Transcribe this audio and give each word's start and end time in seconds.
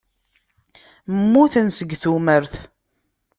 Mmuten 1.19 1.67
seg 1.77 1.89
tumert. 2.01 2.53